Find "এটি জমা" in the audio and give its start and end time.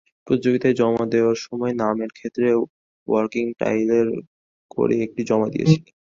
5.05-5.47